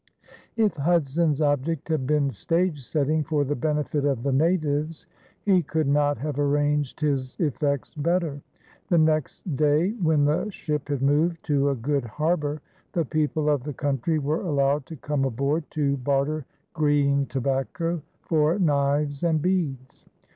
If 0.55 0.73
Hudson's 0.77 1.41
object 1.41 1.87
had 1.89 2.07
been 2.07 2.31
stage 2.31 2.83
setting 2.83 3.23
for 3.23 3.43
the 3.43 3.53
benefit 3.55 4.03
of 4.03 4.23
the 4.23 4.31
natives, 4.31 5.05
he 5.43 5.61
could 5.61 5.87
not 5.87 6.17
have 6.17 6.39
arranged 6.39 7.01
his 7.01 7.35
effects 7.39 7.93
better. 7.93 8.41
The 8.89 8.97
next 8.97 9.55
day, 9.55 9.91
when 10.01 10.25
the 10.25 10.49
ship 10.49 10.87
had 10.87 11.03
moved 11.03 11.43
to 11.43 11.69
a 11.69 11.75
good 11.75 12.05
harbor, 12.05 12.61
the 12.93 13.05
people 13.05 13.47
of 13.47 13.61
the 13.63 13.73
country 13.73 14.17
were 14.17 14.41
allowed 14.41 14.87
to 14.87 14.95
come 14.95 15.23
aboard 15.23 15.69
to 15.69 15.97
barter 15.97 16.45
"greene 16.73 17.27
Tabacco" 17.27 18.01
for 18.21 18.57
knives 18.57 19.21
and 19.21 19.39
beads. 19.39 20.07